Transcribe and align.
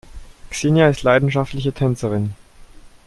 Xenia 0.49 0.89
ist 0.89 1.03
leidenschaftliche 1.03 1.73
Tänzerin. 1.73 2.33